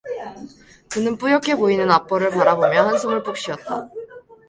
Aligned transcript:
그는 0.91 1.15
뿌옇게 1.15 1.53
보이는 1.55 1.91
앞벌을 1.91 2.31
바라보며 2.31 2.87
한숨을 2.87 3.21
푹 3.21 3.37
쉬었다. 3.37 3.87